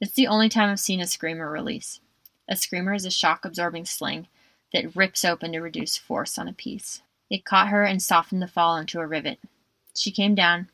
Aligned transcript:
It's 0.00 0.14
the 0.14 0.28
only 0.28 0.48
time 0.48 0.70
I've 0.70 0.78
seen 0.78 1.00
a 1.00 1.08
screamer 1.08 1.50
release. 1.50 1.98
A 2.48 2.54
screamer 2.54 2.94
is 2.94 3.04
a 3.04 3.10
shock 3.10 3.44
absorbing 3.44 3.84
sling 3.84 4.28
that 4.72 4.94
rips 4.94 5.24
open 5.24 5.50
to 5.50 5.58
reduce 5.58 5.96
force 5.96 6.38
on 6.38 6.46
a 6.46 6.52
piece. 6.52 7.02
It 7.28 7.44
caught 7.44 7.70
her 7.70 7.82
and 7.82 8.00
softened 8.00 8.40
the 8.40 8.46
fall 8.46 8.76
into 8.76 9.00
a 9.00 9.06
rivet. 9.08 9.40
She 9.96 10.12
came 10.12 10.36
down, 10.36 10.68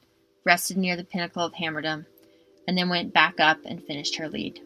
rested 0.44 0.76
near 0.76 0.94
the 0.94 1.04
pinnacle 1.04 1.42
of 1.42 1.54
hammerdom, 1.54 2.04
and 2.68 2.76
then 2.76 2.90
went 2.90 3.14
back 3.14 3.40
up 3.40 3.56
and 3.64 3.82
finished 3.82 4.16
her 4.16 4.28
lead. 4.28 4.60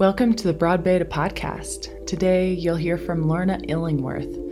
Welcome 0.00 0.34
to 0.34 0.48
the 0.48 0.56
Broad 0.58 0.82
Beta 0.82 1.04
podcast. 1.04 2.04
Today 2.04 2.52
you'll 2.52 2.74
hear 2.74 2.98
from 2.98 3.28
Lorna 3.28 3.60
Illingworth. 3.68 4.43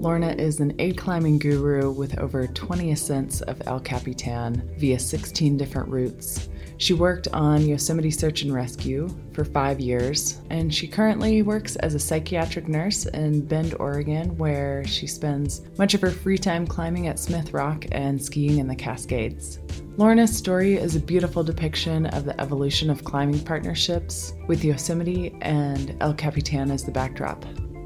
Lorna 0.00 0.28
is 0.28 0.60
an 0.60 0.76
aid 0.78 0.96
climbing 0.96 1.40
guru 1.40 1.90
with 1.90 2.20
over 2.20 2.46
20 2.46 2.92
ascents 2.92 3.40
of 3.40 3.60
El 3.66 3.80
Capitan 3.80 4.70
via 4.78 4.96
16 4.96 5.56
different 5.56 5.88
routes. 5.88 6.48
She 6.76 6.94
worked 6.94 7.26
on 7.32 7.66
Yosemite 7.66 8.12
Search 8.12 8.42
and 8.42 8.54
Rescue 8.54 9.08
for 9.32 9.44
five 9.44 9.80
years, 9.80 10.40
and 10.50 10.72
she 10.72 10.86
currently 10.86 11.42
works 11.42 11.74
as 11.74 11.96
a 11.96 11.98
psychiatric 11.98 12.68
nurse 12.68 13.06
in 13.06 13.44
Bend, 13.44 13.74
Oregon, 13.80 14.36
where 14.38 14.86
she 14.86 15.08
spends 15.08 15.62
much 15.78 15.94
of 15.94 16.00
her 16.00 16.12
free 16.12 16.38
time 16.38 16.64
climbing 16.64 17.08
at 17.08 17.18
Smith 17.18 17.52
Rock 17.52 17.84
and 17.90 18.22
skiing 18.22 18.58
in 18.58 18.68
the 18.68 18.76
Cascades. 18.76 19.58
Lorna's 19.96 20.36
story 20.36 20.74
is 20.74 20.94
a 20.94 21.00
beautiful 21.00 21.42
depiction 21.42 22.06
of 22.06 22.24
the 22.24 22.40
evolution 22.40 22.88
of 22.88 23.02
climbing 23.02 23.40
partnerships 23.40 24.32
with 24.46 24.64
Yosemite 24.64 25.36
and 25.40 25.96
El 26.00 26.14
Capitan 26.14 26.70
as 26.70 26.84
the 26.84 26.92
backdrop. 26.92 27.44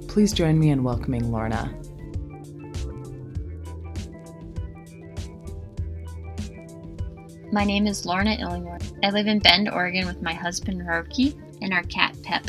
Please 0.09 0.34
join 0.34 0.59
me 0.59 0.68
in 0.68 0.84
welcoming 0.84 1.32
Lorna. 1.32 1.74
My 7.52 7.65
name 7.65 7.87
is 7.87 8.06
Lorna 8.06 8.33
Illingworth. 8.41 8.95
I 9.05 9.11
live 9.11 9.27
in 9.27 9.38
Bend, 9.38 9.69
Oregon 9.69 10.07
with 10.07 10.23
my 10.23 10.32
husband 10.32 10.80
Roki 10.80 11.38
and 11.60 11.74
our 11.74 11.82
cat 11.82 12.16
Pep. 12.23 12.46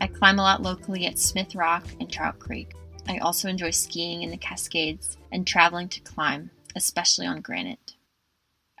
I 0.00 0.08
climb 0.08 0.40
a 0.40 0.42
lot 0.42 0.60
locally 0.60 1.06
at 1.06 1.20
Smith 1.20 1.54
Rock 1.54 1.86
and 2.00 2.10
Trout 2.10 2.40
Creek. 2.40 2.74
I 3.08 3.18
also 3.18 3.48
enjoy 3.48 3.70
skiing 3.70 4.24
in 4.24 4.30
the 4.30 4.36
Cascades 4.36 5.16
and 5.30 5.46
traveling 5.46 5.88
to 5.90 6.00
climb, 6.00 6.50
especially 6.74 7.26
on 7.26 7.42
granite. 7.42 7.94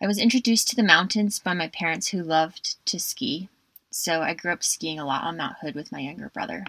I 0.02 0.08
was 0.08 0.18
introduced 0.18 0.66
to 0.70 0.76
the 0.76 0.82
mountains 0.82 1.38
by 1.38 1.54
my 1.54 1.68
parents 1.68 2.08
who 2.08 2.24
loved 2.24 2.84
to 2.86 2.98
ski, 2.98 3.48
so 3.92 4.22
I 4.22 4.34
grew 4.34 4.50
up 4.50 4.64
skiing 4.64 4.98
a 4.98 5.06
lot 5.06 5.22
on 5.22 5.36
Mount 5.36 5.58
Hood 5.60 5.76
with 5.76 5.92
my 5.92 6.00
younger 6.00 6.30
brother. 6.30 6.66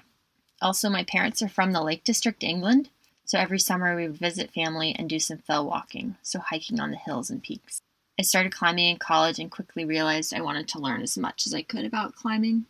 Also, 0.61 0.91
my 0.91 1.03
parents 1.03 1.41
are 1.41 1.49
from 1.49 1.71
the 1.71 1.81
Lake 1.81 2.03
District, 2.03 2.43
England, 2.43 2.89
so 3.25 3.39
every 3.39 3.57
summer 3.57 3.95
we 3.95 4.07
would 4.07 4.19
visit 4.19 4.53
family 4.53 4.95
and 4.95 5.09
do 5.09 5.17
some 5.17 5.39
fell 5.39 5.65
walking, 5.65 6.17
so 6.21 6.37
hiking 6.37 6.79
on 6.79 6.91
the 6.91 6.97
hills 6.97 7.31
and 7.31 7.41
peaks. 7.41 7.81
I 8.21 8.23
started 8.23 8.53
climbing 8.53 8.89
in 8.89 8.97
college 8.97 9.39
and 9.39 9.49
quickly 9.49 9.83
realized 9.83 10.31
I 10.31 10.41
wanted 10.41 10.67
to 10.67 10.79
learn 10.79 11.01
as 11.01 11.17
much 11.17 11.47
as 11.47 11.55
I 11.55 11.63
could 11.63 11.85
about 11.85 12.13
climbing. 12.13 12.67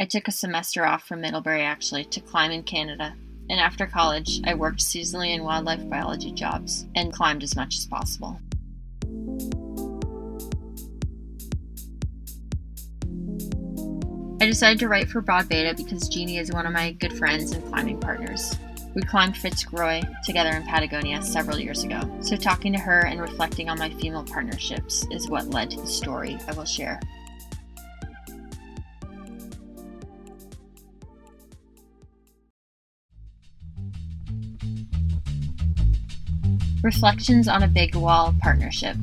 I 0.00 0.06
took 0.06 0.26
a 0.26 0.32
semester 0.32 0.84
off 0.84 1.06
from 1.06 1.20
Middlebury 1.20 1.62
actually 1.62 2.04
to 2.06 2.20
climb 2.20 2.50
in 2.50 2.64
Canada, 2.64 3.14
and 3.48 3.60
after 3.60 3.86
college, 3.86 4.40
I 4.44 4.54
worked 4.54 4.80
seasonally 4.80 5.36
in 5.36 5.44
wildlife 5.44 5.88
biology 5.88 6.32
jobs 6.32 6.84
and 6.96 7.12
climbed 7.12 7.44
as 7.44 7.54
much 7.54 7.76
as 7.76 7.86
possible. 7.86 8.40
I 14.40 14.46
decided 14.46 14.80
to 14.80 14.88
write 14.88 15.08
for 15.08 15.20
Broad 15.20 15.48
Beta 15.48 15.74
because 15.76 16.08
Jeannie 16.08 16.38
is 16.38 16.50
one 16.50 16.66
of 16.66 16.72
my 16.72 16.90
good 16.90 17.16
friends 17.16 17.52
and 17.52 17.64
climbing 17.68 18.00
partners. 18.00 18.56
We 18.98 19.04
climbed 19.04 19.36
Fitzroy 19.36 20.02
together 20.24 20.50
in 20.50 20.64
Patagonia 20.64 21.22
several 21.22 21.56
years 21.56 21.84
ago, 21.84 22.00
so 22.20 22.34
talking 22.34 22.72
to 22.72 22.80
her 22.80 23.06
and 23.06 23.20
reflecting 23.20 23.68
on 23.68 23.78
my 23.78 23.90
female 23.90 24.24
partnerships 24.24 25.06
is 25.12 25.28
what 25.28 25.50
led 25.50 25.70
to 25.70 25.80
the 25.80 25.86
story 25.86 26.36
I 26.48 26.54
will 26.54 26.64
share. 26.64 26.98
Reflections 36.82 37.46
on 37.46 37.62
a 37.62 37.68
Big 37.68 37.94
Wall 37.94 38.34
Partnership. 38.42 38.96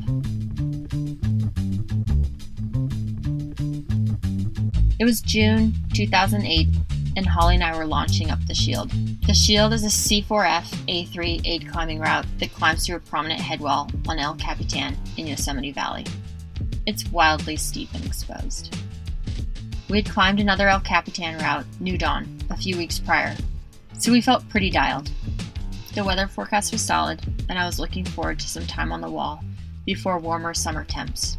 It 5.00 5.06
was 5.06 5.22
June 5.22 5.74
2008 5.94 6.68
and 7.16 7.26
Holly 7.26 7.56
and 7.56 7.64
I 7.64 7.78
were 7.78 7.86
launching 7.86 8.30
up 8.30 8.46
the 8.46 8.54
Shield. 8.54 8.92
The 9.28 9.34
Shield 9.34 9.74
is 9.74 9.84
a 9.84 9.88
C4F 9.88 10.68
A3 10.88 11.42
aid 11.46 11.68
climbing 11.72 12.00
route 12.00 12.28
that 12.38 12.54
climbs 12.54 12.86
through 12.86 12.98
a 12.98 13.00
prominent 13.00 13.42
headwall 13.42 13.90
on 14.08 14.20
El 14.20 14.36
Capitan 14.36 14.96
in 15.18 15.26
Yosemite 15.26 15.72
Valley. 15.72 16.06
It's 16.86 17.10
wildly 17.10 17.56
steep 17.56 17.90
and 17.96 18.06
exposed. 18.06 18.78
We 19.90 19.98
had 19.98 20.12
climbed 20.12 20.40
another 20.40 20.68
El 20.68 20.80
Capitan 20.80 21.40
route, 21.40 21.66
New 21.80 21.98
Dawn, 21.98 22.38
a 22.52 22.58
few 22.58 22.78
weeks 22.78 23.00
prior, 23.00 23.36
so 23.98 24.12
we 24.12 24.22
felt 24.22 24.48
pretty 24.48 24.70
dialed. 24.70 25.10
The 25.96 26.04
weather 26.04 26.28
forecast 26.28 26.72
was 26.72 26.86
solid, 26.86 27.20
and 27.50 27.58
I 27.58 27.66
was 27.66 27.80
looking 27.80 28.06
forward 28.06 28.40
to 28.42 28.48
some 28.48 28.68
time 28.68 28.92
on 28.92 29.02
the 29.02 29.10
wall 29.10 29.44
before 29.88 30.20
warmer 30.20 30.54
summer 30.54 30.84
temps. 30.84 31.36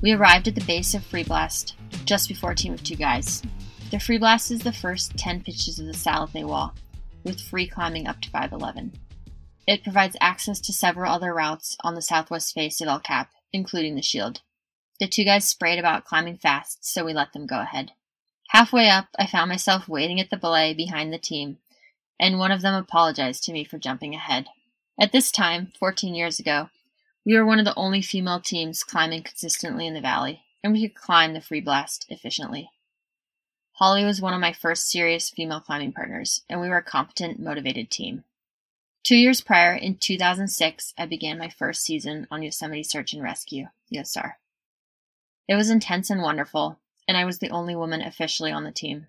We 0.00 0.12
arrived 0.12 0.46
at 0.46 0.54
the 0.54 0.64
base 0.64 0.94
of 0.94 1.04
Free 1.04 1.24
Blast 1.24 1.74
just 2.04 2.28
before 2.28 2.52
a 2.52 2.54
team 2.54 2.72
of 2.72 2.84
two 2.84 2.94
guys, 2.94 3.42
the 3.90 4.00
free 4.00 4.18
blast 4.18 4.50
is 4.50 4.60
the 4.60 4.72
first 4.72 5.16
10 5.16 5.42
pitches 5.44 5.78
of 5.78 5.86
the 5.86 5.92
Salathé 5.92 6.44
Wall, 6.44 6.74
with 7.22 7.40
free 7.40 7.68
climbing 7.68 8.08
up 8.08 8.20
to 8.20 8.30
511. 8.30 8.92
It 9.66 9.84
provides 9.84 10.16
access 10.20 10.60
to 10.62 10.72
several 10.72 11.12
other 11.12 11.32
routes 11.32 11.76
on 11.84 11.94
the 11.94 12.02
southwest 12.02 12.52
face 12.52 12.80
of 12.80 12.88
El 12.88 12.98
Cap, 12.98 13.30
including 13.52 13.94
the 13.94 14.02
Shield. 14.02 14.40
The 14.98 15.06
two 15.06 15.24
guys 15.24 15.48
sprayed 15.48 15.78
about 15.78 16.04
climbing 16.04 16.38
fast, 16.38 16.84
so 16.84 17.04
we 17.04 17.12
let 17.12 17.32
them 17.32 17.46
go 17.46 17.60
ahead. 17.60 17.92
Halfway 18.48 18.88
up, 18.88 19.06
I 19.18 19.26
found 19.26 19.50
myself 19.50 19.88
waiting 19.88 20.20
at 20.20 20.30
the 20.30 20.36
belay 20.36 20.74
behind 20.74 21.12
the 21.12 21.18
team, 21.18 21.58
and 22.18 22.38
one 22.38 22.50
of 22.50 22.62
them 22.62 22.74
apologized 22.74 23.44
to 23.44 23.52
me 23.52 23.64
for 23.64 23.78
jumping 23.78 24.14
ahead. 24.14 24.46
At 24.98 25.12
this 25.12 25.30
time, 25.30 25.72
14 25.78 26.14
years 26.14 26.40
ago, 26.40 26.70
we 27.24 27.36
were 27.36 27.46
one 27.46 27.60
of 27.60 27.64
the 27.64 27.74
only 27.76 28.02
female 28.02 28.40
teams 28.40 28.82
climbing 28.82 29.22
consistently 29.22 29.86
in 29.86 29.94
the 29.94 30.00
valley, 30.00 30.42
and 30.64 30.72
we 30.72 30.88
could 30.88 30.96
climb 30.96 31.34
the 31.34 31.40
free 31.40 31.60
blast 31.60 32.06
efficiently. 32.08 32.70
Holly 33.76 34.06
was 34.06 34.22
one 34.22 34.32
of 34.32 34.40
my 34.40 34.54
first 34.54 34.88
serious 34.90 35.28
female 35.28 35.60
climbing 35.60 35.92
partners, 35.92 36.40
and 36.48 36.62
we 36.62 36.68
were 36.70 36.78
a 36.78 36.82
competent, 36.82 37.38
motivated 37.38 37.90
team. 37.90 38.24
Two 39.04 39.16
years 39.16 39.42
prior, 39.42 39.74
in 39.74 39.96
2006, 39.96 40.94
I 40.96 41.04
began 41.04 41.36
my 41.36 41.50
first 41.50 41.82
season 41.82 42.26
on 42.30 42.42
Yosemite 42.42 42.82
Search 42.82 43.12
and 43.12 43.22
Rescue, 43.22 43.66
YOSAR. 43.92 44.36
It 45.46 45.56
was 45.56 45.68
intense 45.68 46.08
and 46.08 46.22
wonderful, 46.22 46.78
and 47.06 47.18
I 47.18 47.26
was 47.26 47.38
the 47.38 47.50
only 47.50 47.76
woman 47.76 48.00
officially 48.00 48.50
on 48.50 48.64
the 48.64 48.72
team. 48.72 49.08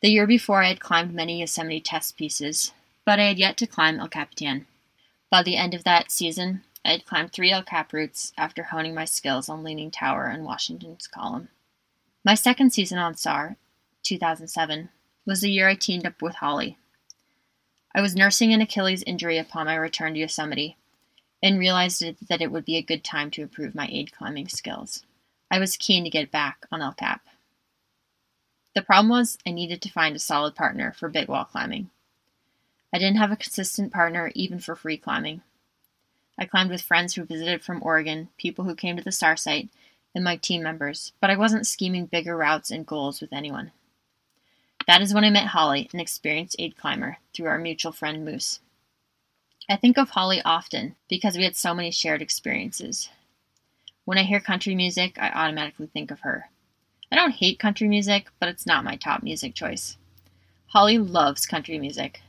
The 0.00 0.10
year 0.10 0.28
before, 0.28 0.62
I 0.62 0.68
had 0.68 0.78
climbed 0.78 1.12
many 1.12 1.40
Yosemite 1.40 1.80
test 1.80 2.16
pieces, 2.16 2.72
but 3.04 3.18
I 3.18 3.24
had 3.24 3.38
yet 3.40 3.56
to 3.56 3.66
climb 3.66 3.98
El 3.98 4.06
Capitan. 4.06 4.68
By 5.28 5.42
the 5.42 5.56
end 5.56 5.74
of 5.74 5.82
that 5.82 6.12
season, 6.12 6.62
I 6.84 6.92
had 6.92 7.04
climbed 7.04 7.32
three 7.32 7.50
El 7.50 7.64
Cap 7.64 7.92
routes 7.92 8.32
after 8.38 8.62
honing 8.62 8.94
my 8.94 9.06
skills 9.06 9.48
on 9.48 9.64
Leaning 9.64 9.90
Tower 9.90 10.26
and 10.26 10.44
Washington's 10.44 11.08
Column. 11.08 11.48
My 12.26 12.34
second 12.34 12.72
season 12.72 12.96
on 12.96 13.16
SAR, 13.16 13.58
2007, 14.02 14.88
was 15.26 15.42
the 15.42 15.50
year 15.50 15.68
I 15.68 15.74
teamed 15.74 16.06
up 16.06 16.22
with 16.22 16.36
Holly. 16.36 16.78
I 17.94 18.00
was 18.00 18.16
nursing 18.16 18.54
an 18.54 18.62
Achilles 18.62 19.02
injury 19.06 19.36
upon 19.36 19.66
my 19.66 19.74
return 19.74 20.14
to 20.14 20.20
Yosemite 20.20 20.78
and 21.42 21.58
realized 21.58 22.02
that 22.28 22.40
it 22.40 22.50
would 22.50 22.64
be 22.64 22.76
a 22.76 22.82
good 22.82 23.04
time 23.04 23.30
to 23.32 23.42
improve 23.42 23.74
my 23.74 23.86
aid 23.92 24.10
climbing 24.10 24.48
skills. 24.48 25.04
I 25.50 25.58
was 25.58 25.76
keen 25.76 26.02
to 26.04 26.10
get 26.10 26.30
back 26.30 26.64
on 26.72 26.80
El 26.80 26.94
Cap. 26.94 27.20
The 28.74 28.80
problem 28.80 29.10
was 29.10 29.36
I 29.46 29.50
needed 29.50 29.82
to 29.82 29.92
find 29.92 30.16
a 30.16 30.18
solid 30.18 30.54
partner 30.54 30.94
for 30.98 31.10
big 31.10 31.28
wall 31.28 31.44
climbing. 31.44 31.90
I 32.90 32.98
didn't 32.98 33.18
have 33.18 33.32
a 33.32 33.36
consistent 33.36 33.92
partner 33.92 34.32
even 34.34 34.60
for 34.60 34.74
free 34.74 34.96
climbing. 34.96 35.42
I 36.38 36.46
climbed 36.46 36.70
with 36.70 36.80
friends 36.80 37.14
who 37.14 37.24
visited 37.24 37.62
from 37.62 37.82
Oregon, 37.82 38.30
people 38.38 38.64
who 38.64 38.74
came 38.74 38.96
to 38.96 39.04
the 39.04 39.12
SAR 39.12 39.36
site, 39.36 39.68
and 40.14 40.22
my 40.24 40.36
team 40.36 40.62
members, 40.62 41.12
but 41.20 41.30
I 41.30 41.36
wasn't 41.36 41.66
scheming 41.66 42.06
bigger 42.06 42.36
routes 42.36 42.70
and 42.70 42.86
goals 42.86 43.20
with 43.20 43.32
anyone. 43.32 43.72
That 44.86 45.00
is 45.00 45.14
when 45.14 45.24
I 45.24 45.30
met 45.30 45.48
Holly, 45.48 45.88
an 45.92 46.00
experienced 46.00 46.56
aid 46.58 46.76
climber, 46.76 47.18
through 47.32 47.46
our 47.46 47.58
mutual 47.58 47.92
friend 47.92 48.24
Moose. 48.24 48.60
I 49.68 49.76
think 49.76 49.96
of 49.96 50.10
Holly 50.10 50.42
often 50.44 50.96
because 51.08 51.36
we 51.36 51.44
had 51.44 51.56
so 51.56 51.74
many 51.74 51.90
shared 51.90 52.20
experiences. 52.20 53.08
When 54.04 54.18
I 54.18 54.24
hear 54.24 54.40
country 54.40 54.74
music, 54.74 55.16
I 55.18 55.30
automatically 55.30 55.86
think 55.86 56.10
of 56.10 56.20
her. 56.20 56.50
I 57.10 57.16
don't 57.16 57.30
hate 57.30 57.58
country 57.58 57.88
music, 57.88 58.28
but 58.38 58.50
it's 58.50 58.66
not 58.66 58.84
my 58.84 58.96
top 58.96 59.22
music 59.22 59.54
choice. 59.54 59.96
Holly 60.66 60.98
loves 60.98 61.46
country 61.46 61.78
music. 61.78 62.20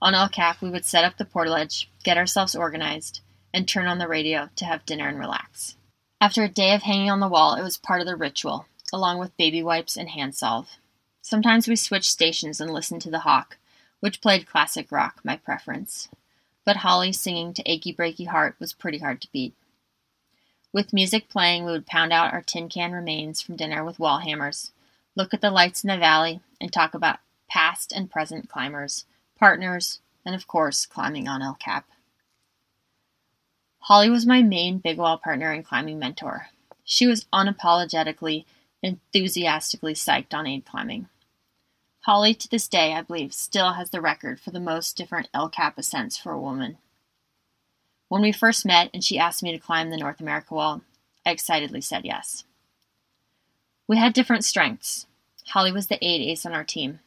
On 0.00 0.14
El 0.14 0.28
Cap, 0.28 0.62
we 0.62 0.70
would 0.70 0.86
set 0.86 1.04
up 1.04 1.18
the 1.18 1.24
portaledge, 1.24 1.86
get 2.02 2.16
ourselves 2.16 2.56
organized, 2.56 3.20
and 3.52 3.68
turn 3.68 3.86
on 3.86 3.98
the 3.98 4.08
radio 4.08 4.48
to 4.56 4.64
have 4.64 4.86
dinner 4.86 5.08
and 5.08 5.18
relax. 5.18 5.76
After 6.22 6.44
a 6.44 6.48
day 6.48 6.72
of 6.72 6.84
hanging 6.84 7.10
on 7.10 7.18
the 7.18 7.26
wall, 7.26 7.56
it 7.56 7.64
was 7.64 7.76
part 7.76 8.00
of 8.00 8.06
the 8.06 8.14
ritual, 8.14 8.66
along 8.92 9.18
with 9.18 9.36
baby 9.36 9.60
wipes 9.60 9.96
and 9.96 10.08
hand 10.08 10.36
salve. 10.36 10.78
Sometimes 11.20 11.66
we 11.66 11.74
switched 11.74 12.12
stations 12.12 12.60
and 12.60 12.72
listened 12.72 13.02
to 13.02 13.10
the 13.10 13.26
Hawk, 13.26 13.58
which 13.98 14.20
played 14.20 14.46
classic 14.46 14.92
rock, 14.92 15.20
my 15.24 15.36
preference. 15.36 16.08
but 16.64 16.76
Holly 16.76 17.12
singing 17.12 17.52
to 17.54 17.68
Achy 17.68 17.92
Breaky 17.92 18.28
Heart 18.28 18.54
was 18.60 18.72
pretty 18.72 18.98
hard 18.98 19.20
to 19.22 19.32
beat. 19.32 19.52
With 20.72 20.92
music 20.92 21.28
playing, 21.28 21.64
we 21.64 21.72
would 21.72 21.88
pound 21.88 22.12
out 22.12 22.32
our 22.32 22.42
tin 22.42 22.68
can 22.68 22.92
remains 22.92 23.42
from 23.42 23.56
dinner 23.56 23.84
with 23.84 23.98
wall 23.98 24.18
hammers, 24.18 24.70
look 25.16 25.34
at 25.34 25.40
the 25.40 25.50
lights 25.50 25.82
in 25.82 25.88
the 25.88 25.98
valley, 25.98 26.38
and 26.60 26.72
talk 26.72 26.94
about 26.94 27.18
past 27.48 27.90
and 27.90 28.12
present 28.12 28.48
climbers, 28.48 29.06
partners, 29.40 29.98
and 30.24 30.36
of 30.36 30.46
course, 30.46 30.86
climbing 30.86 31.26
on 31.26 31.42
El 31.42 31.54
Cap. 31.54 31.84
Holly 33.86 34.08
was 34.08 34.24
my 34.24 34.42
main 34.42 34.78
big 34.78 34.98
wall 34.98 35.18
partner 35.18 35.50
and 35.50 35.64
climbing 35.64 35.98
mentor. 35.98 36.46
She 36.84 37.06
was 37.06 37.26
unapologetically, 37.32 38.44
enthusiastically 38.80 39.94
psyched 39.94 40.32
on 40.32 40.46
aid 40.46 40.64
climbing. 40.64 41.08
Holly, 42.02 42.32
to 42.34 42.48
this 42.48 42.68
day, 42.68 42.94
I 42.94 43.02
believe, 43.02 43.34
still 43.34 43.72
has 43.72 43.90
the 43.90 44.00
record 44.00 44.40
for 44.40 44.52
the 44.52 44.60
most 44.60 44.96
different 44.96 45.28
El 45.34 45.48
Cap 45.48 45.78
ascents 45.78 46.16
for 46.16 46.30
a 46.30 46.40
woman. 46.40 46.78
When 48.08 48.22
we 48.22 48.30
first 48.30 48.64
met 48.64 48.88
and 48.94 49.02
she 49.02 49.18
asked 49.18 49.42
me 49.42 49.50
to 49.50 49.58
climb 49.58 49.90
the 49.90 49.96
North 49.96 50.20
America 50.20 50.54
Wall, 50.54 50.82
I 51.26 51.30
excitedly 51.30 51.80
said 51.80 52.04
yes. 52.04 52.44
We 53.88 53.96
had 53.96 54.12
different 54.12 54.44
strengths. 54.44 55.06
Holly 55.48 55.72
was 55.72 55.88
the 55.88 56.04
aid 56.04 56.20
ace 56.20 56.46
on 56.46 56.52
our 56.52 56.64
team. 56.64 57.00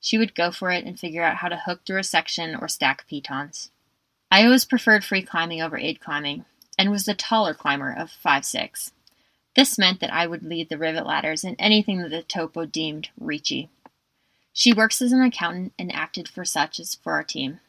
She 0.00 0.18
would 0.18 0.36
go 0.36 0.52
for 0.52 0.70
it 0.70 0.84
and 0.84 0.98
figure 0.98 1.24
out 1.24 1.38
how 1.38 1.48
to 1.48 1.56
hook 1.56 1.80
through 1.84 1.98
a 1.98 2.04
section 2.04 2.54
or 2.54 2.68
stack 2.68 3.08
pitons. 3.08 3.70
I 4.32 4.46
always 4.46 4.64
preferred 4.64 5.04
free 5.04 5.20
climbing 5.20 5.60
over 5.60 5.76
aid 5.76 6.00
climbing, 6.00 6.46
and 6.78 6.90
was 6.90 7.04
the 7.04 7.12
taller 7.12 7.52
climber 7.52 7.92
of 7.92 8.10
five 8.10 8.46
six. 8.46 8.90
This 9.54 9.76
meant 9.76 10.00
that 10.00 10.10
I 10.10 10.26
would 10.26 10.42
lead 10.42 10.70
the 10.70 10.78
rivet 10.78 11.04
ladders 11.04 11.44
and 11.44 11.54
anything 11.58 11.98
that 11.98 12.08
the 12.08 12.22
topo 12.22 12.64
deemed 12.64 13.10
reachy. 13.20 13.68
She 14.54 14.72
works 14.72 15.02
as 15.02 15.12
an 15.12 15.20
accountant 15.20 15.74
and 15.78 15.94
acted 15.94 16.28
for 16.28 16.46
such 16.46 16.80
as 16.80 16.94
for 16.94 17.12
our 17.12 17.22
team. 17.22 17.60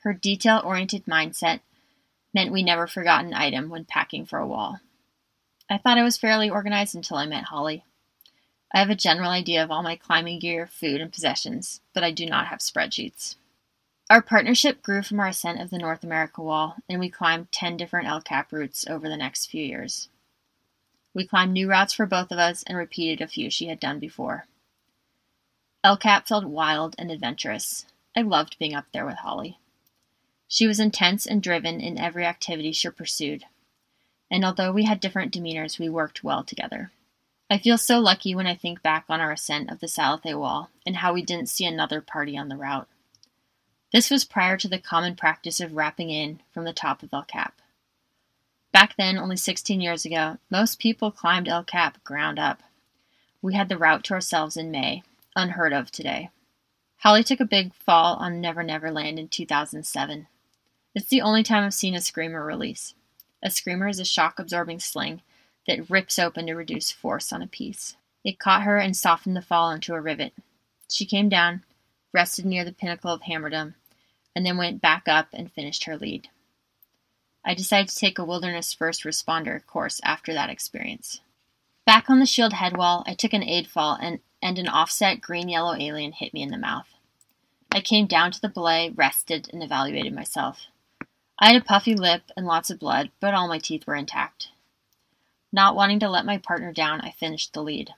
Her 0.00 0.12
detail 0.12 0.60
oriented 0.64 1.04
mindset 1.06 1.60
meant 2.34 2.50
we 2.50 2.64
never 2.64 2.88
forgot 2.88 3.24
an 3.24 3.32
item 3.32 3.68
when 3.68 3.84
packing 3.84 4.26
for 4.26 4.40
a 4.40 4.46
wall. 4.46 4.80
I 5.70 5.78
thought 5.78 5.98
I 5.98 6.02
was 6.02 6.18
fairly 6.18 6.50
organized 6.50 6.96
until 6.96 7.16
I 7.16 7.26
met 7.26 7.44
Holly. 7.44 7.84
I 8.74 8.80
have 8.80 8.90
a 8.90 8.96
general 8.96 9.30
idea 9.30 9.62
of 9.62 9.70
all 9.70 9.84
my 9.84 9.94
climbing 9.94 10.40
gear, 10.40 10.66
food, 10.66 11.00
and 11.00 11.12
possessions, 11.12 11.80
but 11.94 12.02
I 12.02 12.10
do 12.10 12.26
not 12.26 12.48
have 12.48 12.58
spreadsheets. 12.58 13.36
Our 14.10 14.20
partnership 14.20 14.82
grew 14.82 15.02
from 15.02 15.20
our 15.20 15.28
ascent 15.28 15.60
of 15.60 15.70
the 15.70 15.78
North 15.78 16.04
America 16.04 16.42
Wall, 16.42 16.76
and 16.88 17.00
we 17.00 17.08
climbed 17.08 17.50
10 17.52 17.76
different 17.76 18.08
El 18.08 18.20
Cap 18.20 18.52
routes 18.52 18.86
over 18.86 19.08
the 19.08 19.16
next 19.16 19.46
few 19.46 19.64
years. 19.64 20.08
We 21.14 21.26
climbed 21.26 21.52
new 21.52 21.68
routes 21.68 21.94
for 21.94 22.06
both 22.06 22.30
of 22.30 22.38
us 22.38 22.62
and 22.64 22.76
repeated 22.76 23.22
a 23.22 23.28
few 23.28 23.50
she 23.50 23.66
had 23.66 23.80
done 23.80 23.98
before. 23.98 24.46
El 25.84 25.96
Cap 25.96 26.28
felt 26.28 26.44
wild 26.44 26.94
and 26.98 27.10
adventurous. 27.10 27.86
I 28.16 28.22
loved 28.22 28.58
being 28.58 28.74
up 28.74 28.86
there 28.92 29.06
with 29.06 29.16
Holly. 29.16 29.58
She 30.46 30.66
was 30.66 30.78
intense 30.78 31.24
and 31.26 31.42
driven 31.42 31.80
in 31.80 31.98
every 31.98 32.26
activity 32.26 32.72
she 32.72 32.90
pursued, 32.90 33.44
and 34.30 34.44
although 34.44 34.72
we 34.72 34.84
had 34.84 35.00
different 35.00 35.32
demeanors, 35.32 35.78
we 35.78 35.88
worked 35.88 36.22
well 36.22 36.44
together. 36.44 36.90
I 37.50 37.58
feel 37.58 37.78
so 37.78 37.98
lucky 37.98 38.34
when 38.34 38.46
I 38.46 38.54
think 38.54 38.82
back 38.82 39.04
on 39.08 39.20
our 39.20 39.32
ascent 39.32 39.70
of 39.70 39.80
the 39.80 39.86
Salathé 39.86 40.38
Wall 40.38 40.70
and 40.86 40.96
how 40.96 41.12
we 41.12 41.22
didn't 41.22 41.48
see 41.48 41.64
another 41.64 42.00
party 42.00 42.36
on 42.36 42.48
the 42.48 42.56
route. 42.56 42.88
This 43.92 44.10
was 44.10 44.24
prior 44.24 44.56
to 44.56 44.68
the 44.68 44.78
common 44.78 45.16
practice 45.16 45.60
of 45.60 45.74
rapping 45.74 46.08
in 46.08 46.40
from 46.50 46.64
the 46.64 46.72
top 46.72 47.02
of 47.02 47.12
El 47.12 47.24
Cap. 47.24 47.60
Back 48.72 48.96
then, 48.96 49.18
only 49.18 49.36
16 49.36 49.82
years 49.82 50.06
ago, 50.06 50.38
most 50.50 50.78
people 50.78 51.10
climbed 51.10 51.46
El 51.46 51.62
Cap 51.62 52.02
ground 52.02 52.38
up. 52.38 52.62
We 53.42 53.52
had 53.52 53.68
the 53.68 53.76
route 53.76 54.02
to 54.04 54.14
ourselves 54.14 54.56
in 54.56 54.70
May, 54.70 55.02
unheard 55.36 55.74
of 55.74 55.90
today. 55.90 56.30
Holly 57.00 57.22
took 57.22 57.38
a 57.38 57.44
big 57.44 57.74
fall 57.74 58.16
on 58.16 58.40
Never 58.40 58.62
Never 58.62 58.90
Land 58.90 59.18
in 59.18 59.28
2007. 59.28 60.26
It's 60.94 61.08
the 61.08 61.20
only 61.20 61.42
time 61.42 61.64
I've 61.64 61.74
seen 61.74 61.94
a 61.94 62.00
screamer 62.00 62.42
release. 62.42 62.94
A 63.42 63.50
screamer 63.50 63.88
is 63.88 64.00
a 64.00 64.06
shock 64.06 64.38
absorbing 64.38 64.80
sling 64.80 65.20
that 65.66 65.90
rips 65.90 66.18
open 66.18 66.46
to 66.46 66.54
reduce 66.54 66.90
force 66.90 67.30
on 67.30 67.42
a 67.42 67.46
piece. 67.46 67.96
It 68.24 68.38
caught 68.38 68.62
her 68.62 68.78
and 68.78 68.96
softened 68.96 69.36
the 69.36 69.42
fall 69.42 69.70
into 69.70 69.92
a 69.92 70.00
rivet. 70.00 70.32
She 70.88 71.04
came 71.04 71.28
down, 71.28 71.64
rested 72.10 72.46
near 72.46 72.64
the 72.64 72.72
pinnacle 72.72 73.12
of 73.12 73.22
Hammerdom, 73.22 73.74
and 74.34 74.44
then 74.44 74.56
went 74.56 74.80
back 74.80 75.08
up 75.08 75.28
and 75.32 75.52
finished 75.52 75.84
her 75.84 75.96
lead. 75.96 76.28
I 77.44 77.54
decided 77.54 77.88
to 77.88 77.96
take 77.96 78.18
a 78.18 78.24
wilderness 78.24 78.72
first 78.72 79.04
responder 79.04 79.64
course 79.66 80.00
after 80.04 80.32
that 80.32 80.50
experience. 80.50 81.20
Back 81.84 82.08
on 82.08 82.20
the 82.20 82.26
shield 82.26 82.52
headwall, 82.52 83.02
I 83.06 83.14
took 83.14 83.32
an 83.32 83.42
aid 83.42 83.66
fall 83.66 83.98
and, 84.00 84.20
and 84.40 84.58
an 84.58 84.68
offset 84.68 85.20
green 85.20 85.48
yellow 85.48 85.74
alien 85.74 86.12
hit 86.12 86.32
me 86.32 86.42
in 86.42 86.50
the 86.50 86.58
mouth. 86.58 86.86
I 87.72 87.80
came 87.80 88.06
down 88.06 88.30
to 88.32 88.40
the 88.40 88.48
belay, 88.48 88.90
rested, 88.90 89.48
and 89.52 89.62
evaluated 89.62 90.14
myself. 90.14 90.66
I 91.38 91.52
had 91.52 91.60
a 91.60 91.64
puffy 91.64 91.94
lip 91.94 92.22
and 92.36 92.46
lots 92.46 92.70
of 92.70 92.78
blood, 92.78 93.10
but 93.18 93.34
all 93.34 93.48
my 93.48 93.58
teeth 93.58 93.86
were 93.86 93.96
intact. 93.96 94.50
Not 95.52 95.74
wanting 95.74 95.98
to 96.00 96.08
let 96.08 96.24
my 96.24 96.38
partner 96.38 96.72
down, 96.72 97.00
I 97.00 97.10
finished 97.10 97.52
the 97.52 97.62
lead. 97.62 97.90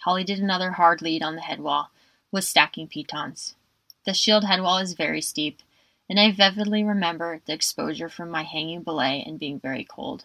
Holly 0.00 0.22
did 0.22 0.38
another 0.38 0.72
hard 0.72 1.02
lead 1.02 1.22
on 1.22 1.34
the 1.34 1.42
headwall, 1.42 1.90
with 2.30 2.44
stacking 2.44 2.86
pitons. 2.86 3.56
The 4.04 4.14
shield 4.14 4.44
headwall 4.44 4.78
is 4.78 4.92
very 4.92 5.20
steep, 5.20 5.62
and 6.08 6.20
I 6.20 6.32
vividly 6.32 6.84
remember 6.84 7.40
the 7.46 7.52
exposure 7.52 8.08
from 8.08 8.30
my 8.30 8.42
hanging 8.42 8.82
belay 8.82 9.24
and 9.26 9.38
being 9.38 9.58
very 9.58 9.84
cold. 9.84 10.24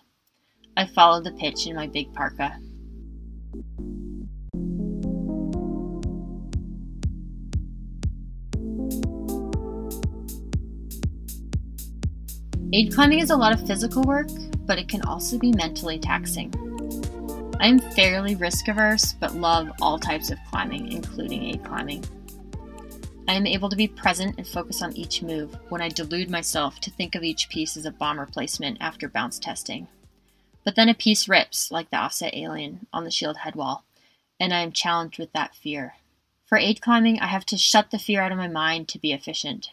I 0.78 0.86
followed 0.86 1.24
the 1.24 1.32
pitch 1.32 1.68
in 1.68 1.76
my 1.76 1.88
big 1.88 2.14
parka. 2.14 2.58
Aid 12.74 12.94
climbing 12.94 13.20
is 13.20 13.32
a 13.32 13.36
lot 13.36 13.52
of 13.52 13.68
physical 13.68 14.04
work, 14.04 14.30
but 14.66 14.80
it 14.80 14.88
can 14.88 15.02
also 15.02 15.38
be 15.38 15.52
mentally 15.52 16.00
taxing. 16.00 16.54
I 17.60 17.68
am 17.68 17.80
fairly 17.80 18.36
risk 18.36 18.70
averse, 18.70 19.14
but 19.14 19.36
love 19.36 19.70
all 19.82 20.00
types 20.00 20.32
of 20.32 20.38
climbing, 20.50 20.92
including 20.92 21.44
aid 21.44 21.64
climbing. 21.66 22.06
I 23.28 23.34
am 23.34 23.48
able 23.48 23.70
to 23.70 23.76
be 23.76 23.88
present 23.88 24.38
and 24.38 24.48
focus 24.48 24.82
on 24.82 24.96
each 24.96 25.22
move 25.22 25.58
when 25.70 25.82
I 25.82 25.90
delude 25.90 26.30
myself 26.30 26.80
to 26.82 26.92
think 26.92 27.16
of 27.16 27.24
each 27.24 27.50
piece 27.50 27.78
as 27.78 27.86
a 27.86 27.92
bomber 27.92 28.26
placement 28.26 28.78
after 28.82 29.08
bounce 29.08 29.40
testing. 29.40 29.88
But 30.64 30.76
then 30.76 30.90
a 30.90 30.94
piece 30.94 31.30
rips, 31.30 31.72
like 31.72 31.90
the 31.90 31.98
offset 31.98 32.36
alien 32.36 32.88
on 32.92 33.04
the 33.04 33.12
shield 33.12 33.38
head 33.38 33.56
wall, 33.56 33.86
and 34.40 34.54
I 34.54 34.62
am 34.62 34.72
challenged 34.72 35.18
with 35.18 35.32
that 35.34 35.56
fear. 35.56 35.96
For 36.46 36.58
aid 36.58 36.82
climbing, 36.82 37.20
I 37.20 37.28
have 37.28 37.46
to 37.48 37.58
shut 37.58 37.92
the 37.92 38.00
fear 38.00 38.22
out 38.22 38.32
of 38.32 38.38
my 38.38 38.48
mind 38.48 38.90
to 38.90 39.00
be 39.00 39.14
efficient. 39.14 39.72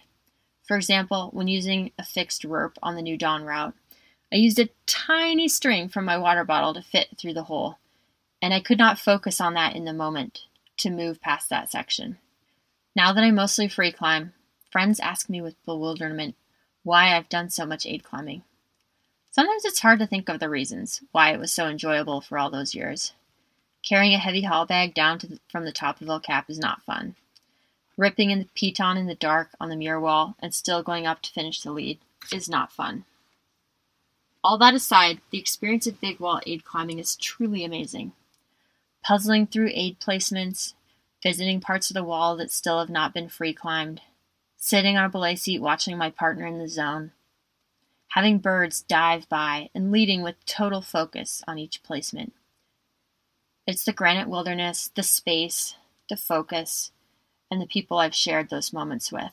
For 0.63 0.77
example, 0.77 1.31
when 1.33 1.49
using 1.49 1.91
a 1.99 2.05
fixed 2.05 2.45
rope 2.45 2.79
on 2.83 2.95
the 2.95 3.03
New 3.03 3.17
Dawn 3.17 3.45
route, 3.45 3.75
I 4.33 4.37
used 4.37 4.59
a 4.59 4.69
tiny 4.87 5.49
string 5.49 5.89
from 5.89 6.05
my 6.05 6.19
water 6.19 6.45
bottle 6.45 6.75
to 6.75 6.83
fit 6.83 7.17
through 7.19 7.35
the 7.35 7.45
hole, 7.45 7.79
and 8.43 8.53
I 8.53 8.61
could 8.61 8.79
not 8.79 8.99
focus 8.99 9.41
on 9.41 9.55
that 9.55 9.75
in 9.75 9.87
the 9.87 9.93
moment 9.93 10.45
to 10.77 10.91
move 10.91 11.21
past 11.21 11.49
that 11.49 11.71
section. 11.71 12.19
Now 12.99 13.13
that 13.13 13.23
I 13.23 13.31
mostly 13.31 13.69
free 13.69 13.93
climb, 13.93 14.33
friends 14.73 14.99
ask 14.99 15.31
me 15.31 15.41
with 15.41 15.65
bewilderment 15.65 16.35
why 16.83 17.15
I've 17.15 17.29
done 17.29 17.49
so 17.49 17.65
much 17.65 17.87
aid 17.87 18.03
climbing. 18.03 18.43
Sometimes 19.31 19.65
it's 19.65 19.79
hard 19.79 20.01
to 20.01 20.07
think 20.09 20.29
of 20.29 20.41
the 20.41 20.49
reasons 20.49 21.01
why 21.13 21.31
it 21.31 21.39
was 21.39 21.53
so 21.53 21.69
enjoyable 21.69 22.21
for 22.21 22.39
all 22.39 22.51
those 22.51 22.75
years. 22.75 23.13
Carrying 23.89 24.15
a 24.15 24.19
heavy 24.19 24.43
haul 24.43 24.67
bag 24.67 24.95
down 24.95 25.19
the, 25.19 25.39
from 25.49 25.65
the 25.65 25.71
top 25.71 26.01
of 26.01 26.09
El 26.09 26.19
Cap 26.19 26.51
is 26.51 26.59
not 26.59 26.83
fun. 26.83 27.15
Ripping 27.97 28.31
in 28.31 28.41
the 28.41 28.49
piton 28.57 28.97
in 28.97 29.07
the 29.07 29.15
dark 29.15 29.51
on 29.61 29.69
the 29.69 29.77
muir 29.77 30.01
wall 30.01 30.35
and 30.41 30.53
still 30.53 30.83
going 30.83 31.07
up 31.07 31.23
to 31.23 31.31
finish 31.31 31.61
the 31.61 31.71
lead 31.71 32.01
is 32.33 32.49
not 32.49 32.73
fun. 32.73 33.05
All 34.43 34.59
that 34.59 34.75
aside, 34.75 35.21
the 35.31 35.39
experience 35.39 35.87
of 35.87 36.01
big 36.01 36.19
wall 36.19 36.41
aid 36.49 36.65
climbing 36.65 36.99
is 36.99 37.15
truly 37.15 37.65
amazing. 37.65 38.11
Puzzling 39.05 39.47
through 39.47 39.71
aid 39.73 40.01
placements, 40.01 40.75
visiting 41.23 41.61
parts 41.61 41.91
of 41.91 41.95
the 41.95 42.05
wall 42.05 42.37
that 42.37 42.51
still 42.51 42.79
have 42.79 42.91
not 42.91 43.15
been 43.15 43.29
free 43.29 43.53
climbed, 43.53 44.01
sitting 44.57 44.97
on 44.97 45.05
a 45.05 45.09
belay 45.09 45.37
seat 45.37 45.61
watching 45.61 45.97
my 45.97 46.11
partner 46.11 46.47
in 46.47 46.59
the 46.59 46.69
zone, 46.69 47.13
having 48.09 48.39
birds 48.39 48.83
dive 48.83 49.29
by, 49.29 49.71
and 49.75 49.93
leading 49.93 50.23
with 50.23 50.45
total 50.47 50.81
focus 50.81 51.43
on 51.47 51.59
each 51.59 51.83
placement. 51.83 52.33
It's 53.67 53.85
the 53.85 53.93
granite 53.93 54.29
wilderness, 54.29 54.91
the 54.95 55.03
space, 55.03 55.77
the 56.09 56.17
focus, 56.17 56.91
and 57.51 57.61
the 57.61 57.67
people 57.67 57.99
I've 57.99 58.15
shared 58.15 58.49
those 58.49 58.73
moments 58.73 59.13
with. 59.13 59.33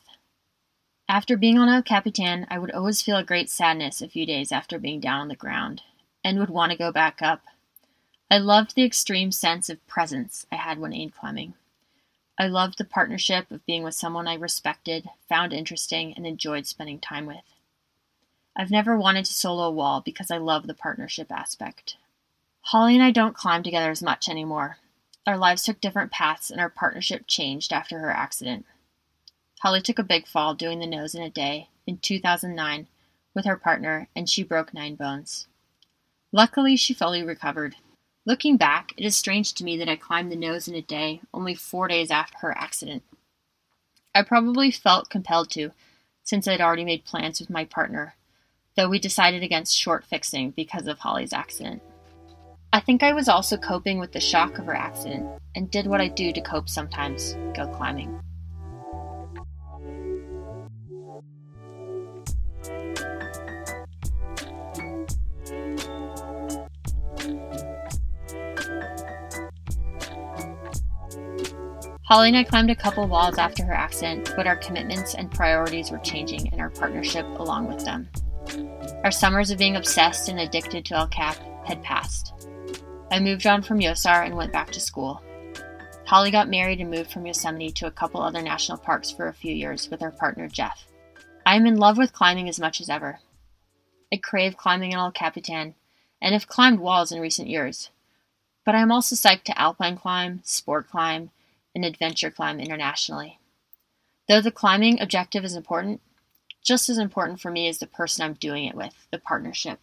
After 1.08 1.36
being 1.36 1.58
on 1.58 1.68
El 1.68 1.82
Capitan, 1.82 2.46
I 2.50 2.58
would 2.58 2.72
always 2.72 3.00
feel 3.00 3.16
a 3.16 3.24
great 3.24 3.48
sadness 3.48 4.02
a 4.02 4.08
few 4.08 4.26
days 4.26 4.50
after 4.50 4.78
being 4.78 5.00
down 5.00 5.20
on 5.20 5.28
the 5.28 5.36
ground, 5.36 5.82
and 6.24 6.38
would 6.38 6.50
want 6.50 6.72
to 6.72 6.78
go 6.78 6.90
back 6.90 7.22
up. 7.22 7.42
I 8.30 8.38
loved 8.38 8.74
the 8.74 8.84
extreme 8.84 9.30
sense 9.30 9.70
of 9.70 9.86
presence 9.86 10.46
I 10.50 10.56
had 10.56 10.78
when 10.78 10.92
aid 10.92 11.14
climbing. 11.14 11.54
I 12.38 12.46
loved 12.48 12.78
the 12.78 12.84
partnership 12.84 13.50
of 13.50 13.64
being 13.64 13.82
with 13.82 13.94
someone 13.94 14.28
I 14.28 14.34
respected, 14.34 15.08
found 15.28 15.52
interesting, 15.52 16.12
and 16.14 16.26
enjoyed 16.26 16.66
spending 16.66 16.98
time 16.98 17.26
with. 17.26 17.44
I've 18.54 18.70
never 18.70 18.96
wanted 18.96 19.24
to 19.24 19.32
solo 19.32 19.64
a 19.64 19.70
wall 19.70 20.00
because 20.00 20.30
I 20.30 20.36
love 20.38 20.66
the 20.66 20.74
partnership 20.74 21.30
aspect. 21.30 21.96
Holly 22.62 22.94
and 22.94 23.02
I 23.02 23.10
don't 23.10 23.36
climb 23.36 23.62
together 23.62 23.90
as 23.90 24.02
much 24.02 24.28
anymore. 24.28 24.78
Our 25.26 25.38
lives 25.38 25.62
took 25.62 25.80
different 25.80 26.12
paths 26.12 26.50
and 26.50 26.60
our 26.60 26.68
partnership 26.70 27.26
changed 27.26 27.72
after 27.72 27.98
her 27.98 28.10
accident. 28.10 28.66
Holly 29.60 29.80
took 29.80 29.98
a 29.98 30.04
big 30.04 30.26
fall 30.26 30.54
doing 30.54 30.78
the 30.78 30.86
nose 30.86 31.14
in 31.14 31.22
a 31.22 31.30
day 31.30 31.68
in 31.86 31.98
2009 31.98 32.86
with 33.34 33.44
her 33.44 33.56
partner, 33.56 34.08
and 34.14 34.28
she 34.28 34.42
broke 34.42 34.74
nine 34.74 34.94
bones. 34.94 35.46
Luckily, 36.32 36.76
she 36.76 36.94
fully 36.94 37.22
recovered. 37.22 37.76
Looking 38.26 38.56
back, 38.56 38.92
it 38.96 39.04
is 39.04 39.14
strange 39.14 39.54
to 39.54 39.62
me 39.62 39.76
that 39.76 39.88
I 39.88 39.94
climbed 39.94 40.32
the 40.32 40.36
nose 40.36 40.66
in 40.66 40.74
a 40.74 40.82
day 40.82 41.20
only 41.32 41.54
four 41.54 41.86
days 41.86 42.10
after 42.10 42.38
her 42.38 42.58
accident. 42.58 43.04
I 44.16 44.22
probably 44.22 44.72
felt 44.72 45.10
compelled 45.10 45.48
to, 45.50 45.70
since 46.24 46.48
I'd 46.48 46.60
already 46.60 46.84
made 46.84 47.04
plans 47.04 47.38
with 47.38 47.50
my 47.50 47.64
partner, 47.64 48.16
though 48.74 48.88
we 48.88 48.98
decided 48.98 49.44
against 49.44 49.78
short 49.78 50.04
fixing 50.04 50.50
because 50.50 50.88
of 50.88 50.98
Holly's 50.98 51.32
accident. 51.32 51.82
I 52.72 52.80
think 52.80 53.04
I 53.04 53.12
was 53.12 53.28
also 53.28 53.56
coping 53.56 54.00
with 54.00 54.10
the 54.10 54.18
shock 54.18 54.58
of 54.58 54.66
her 54.66 54.74
accident 54.74 55.28
and 55.54 55.70
did 55.70 55.86
what 55.86 56.00
I 56.00 56.08
do 56.08 56.32
to 56.32 56.40
cope 56.40 56.68
sometimes 56.68 57.34
go 57.54 57.68
climbing. 57.68 58.20
Holly 72.06 72.28
and 72.28 72.36
I 72.36 72.44
climbed 72.44 72.70
a 72.70 72.76
couple 72.76 73.04
walls 73.08 73.36
after 73.36 73.64
her 73.64 73.72
accident, 73.72 74.32
but 74.36 74.46
our 74.46 74.54
commitments 74.54 75.16
and 75.16 75.28
priorities 75.28 75.90
were 75.90 75.98
changing 75.98 76.48
and 76.52 76.60
our 76.60 76.70
partnership 76.70 77.26
along 77.40 77.66
with 77.66 77.84
them. 77.84 78.08
Our 79.02 79.10
summers 79.10 79.50
of 79.50 79.58
being 79.58 79.74
obsessed 79.74 80.28
and 80.28 80.38
addicted 80.38 80.84
to 80.84 80.94
El 80.94 81.08
Cap 81.08 81.36
had 81.66 81.82
passed. 81.82 82.32
I 83.10 83.18
moved 83.18 83.44
on 83.44 83.60
from 83.60 83.80
Yosar 83.80 84.24
and 84.24 84.36
went 84.36 84.52
back 84.52 84.70
to 84.70 84.80
school. 84.80 85.20
Holly 86.06 86.30
got 86.30 86.48
married 86.48 86.80
and 86.80 86.92
moved 86.92 87.10
from 87.10 87.26
Yosemite 87.26 87.72
to 87.72 87.88
a 87.88 87.90
couple 87.90 88.22
other 88.22 88.40
national 88.40 88.78
parks 88.78 89.10
for 89.10 89.26
a 89.26 89.34
few 89.34 89.52
years 89.52 89.90
with 89.90 90.00
her 90.00 90.12
partner 90.12 90.46
Jeff. 90.46 90.86
I 91.44 91.56
am 91.56 91.66
in 91.66 91.76
love 91.76 91.98
with 91.98 92.12
climbing 92.12 92.48
as 92.48 92.60
much 92.60 92.80
as 92.80 92.88
ever. 92.88 93.18
I 94.12 94.18
crave 94.18 94.56
climbing 94.56 94.92
in 94.92 94.98
El 94.98 95.10
Capitan 95.10 95.74
and 96.22 96.34
have 96.34 96.46
climbed 96.46 96.78
walls 96.78 97.10
in 97.10 97.20
recent 97.20 97.48
years. 97.48 97.90
But 98.64 98.76
I 98.76 98.80
am 98.80 98.92
also 98.92 99.16
psyched 99.16 99.42
to 99.44 99.60
alpine 99.60 99.96
climb, 99.96 100.40
sport 100.44 100.88
climb, 100.88 101.30
and 101.76 101.84
adventure 101.84 102.30
climb 102.30 102.58
internationally. 102.58 103.38
Though 104.28 104.40
the 104.40 104.50
climbing 104.50 104.98
objective 104.98 105.44
is 105.44 105.54
important, 105.54 106.00
just 106.64 106.88
as 106.88 106.96
important 106.96 107.38
for 107.38 107.50
me 107.50 107.68
is 107.68 107.78
the 107.78 107.86
person 107.86 108.24
I'm 108.24 108.32
doing 108.32 108.64
it 108.64 108.74
with, 108.74 109.06
the 109.12 109.18
partnership. 109.18 109.78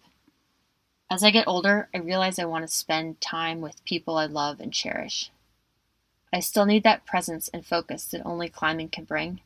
As 1.10 1.24
I 1.24 1.30
get 1.30 1.48
older, 1.48 1.90
I 1.94 2.00
realize 2.00 2.40
I 2.40 2.46
want 2.46 2.68
to 2.68 2.76
spend 2.76 3.22
time 3.22 3.62
with 3.62 3.86
people 3.86 4.18
I 4.18 4.26
love 4.26 4.60
and 4.60 4.74
cherish. 4.74 5.32
I 6.34 6.40
still 6.40 6.66
need 6.66 6.84
that 6.84 7.06
presence 7.06 7.48
and 7.50 7.64
focus 7.64 8.06
that 8.06 8.26
only 8.26 8.50
climbing 8.50 8.90
can 8.90 9.04
bring, 9.04 9.42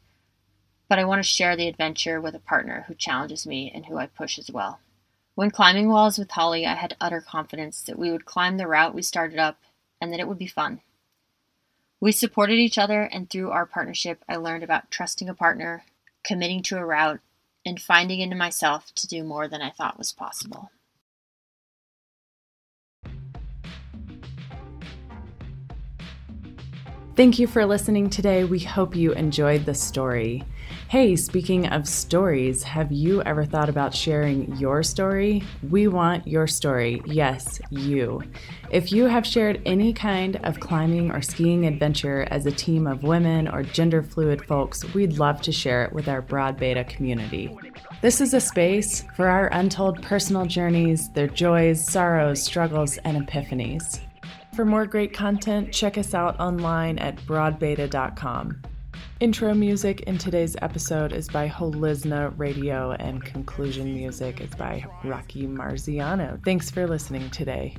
but 0.88 0.98
I 0.98 1.04
want 1.04 1.20
to 1.20 1.30
share 1.30 1.58
the 1.58 1.68
adventure 1.68 2.22
with 2.22 2.34
a 2.34 2.40
partner 2.40 2.86
who 2.88 2.96
challenges 2.96 3.46
me 3.46 3.70
and 3.76 3.88
who 3.88 3.98
I 3.98 4.06
push 4.06 4.40
as 4.40 4.50
well. 4.50 4.80
When 5.36 5.52
climbing 5.52 5.90
walls 5.90 6.18
with 6.18 6.32
Holly, 6.32 6.66
I 6.66 6.76
had 6.76 6.96
utter 7.02 7.20
confidence 7.20 7.82
that 7.82 8.00
we 8.00 8.10
would 8.10 8.24
climb 8.24 8.56
the 8.56 8.68
route 8.68 8.96
we 8.96 9.02
started 9.02 9.38
up 9.38 9.60
and 10.00 10.14
that 10.14 10.22
it 10.22 10.30
would 10.30 10.40
be 10.40 10.48
fun. 10.48 10.80
We 12.00 12.12
supported 12.12 12.60
each 12.60 12.78
other, 12.78 13.04
and 13.04 13.30
through 13.30 13.52
our 13.52 13.66
partnership, 13.66 14.24
I 14.30 14.36
learned 14.36 14.64
about 14.64 14.92
trusting 14.92 15.30
a 15.30 15.34
partner, 15.34 15.84
committing 16.24 16.62
to 16.64 16.78
a 16.78 16.86
route, 16.86 17.22
and 17.66 17.82
finding 17.82 18.20
into 18.20 18.36
myself 18.36 18.94
to 18.96 19.08
do 19.08 19.24
more 19.24 19.48
than 19.48 19.62
I 19.62 19.72
thought 19.72 19.98
was 19.98 20.12
possible. 20.12 20.70
Thank 27.18 27.40
you 27.40 27.48
for 27.48 27.66
listening 27.66 28.12
today. 28.12 28.44
We 28.44 28.60
hope 28.60 28.96
you 28.96 29.12
enjoyed 29.14 29.66
the 29.66 29.74
story. 29.74 30.44
Hey, 30.88 31.16
speaking 31.16 31.66
of 31.66 31.88
stories, 31.88 32.62
have 32.62 32.92
you 32.92 33.24
ever 33.24 33.44
thought 33.44 33.70
about 33.70 33.96
sharing 33.96 34.56
your 34.58 34.84
story? 34.84 35.42
We 35.68 35.88
want 35.88 36.28
your 36.28 36.46
story. 36.46 37.02
Yes, 37.06 37.60
you. 37.72 38.22
If 38.70 38.92
you 38.92 39.06
have 39.06 39.26
shared 39.26 39.64
any 39.66 39.94
kind 39.94 40.36
of 40.44 40.60
climbing 40.60 41.10
or 41.10 41.24
skiing 41.24 41.66
adventure 41.66 42.28
as 42.30 42.46
a 42.46 42.52
team 42.52 42.86
of 42.86 43.02
women 43.02 43.48
or 43.48 43.64
gender 43.64 44.04
fluid 44.04 44.46
folks, 44.46 44.86
we'd 44.94 45.18
love 45.18 45.42
to 45.42 45.52
share 45.52 45.86
it 45.86 45.94
with 45.94 46.08
our 46.08 46.22
Broad 46.22 46.58
Beta 46.58 46.84
community. 46.84 47.58
This 48.04 48.22
is 48.22 48.36
a 48.36 48.40
space 48.40 49.04
for 49.16 49.28
our 49.28 49.48
untold 49.48 50.04
personal 50.04 50.46
journeys, 50.46 51.10
their 51.10 51.26
joys, 51.26 51.84
sorrows, 51.84 52.44
struggles, 52.44 52.98
and 53.00 53.28
epiphanies. 53.28 54.02
For 54.58 54.66
more 54.66 54.88
great 54.88 55.14
content, 55.14 55.72
check 55.72 56.00
us 56.00 56.16
out 56.16 56.40
online 56.40 56.98
at 56.98 57.16
broadbeta.com. 57.28 58.64
Intro 59.20 59.54
music 59.54 60.02
in 60.08 60.18
today's 60.18 60.56
episode 60.64 61.14
is 61.14 61.28
by 61.28 61.48
Holizna 61.48 62.34
Radio, 62.40 62.94
and 62.94 63.24
conclusion 63.24 63.94
music 63.94 64.42
is 64.42 64.50
by 64.56 64.84
Rocky 65.04 65.46
Marsiano. 65.46 66.44
Thanks 66.44 66.72
for 66.72 66.88
listening 66.88 67.30
today. 67.30 67.78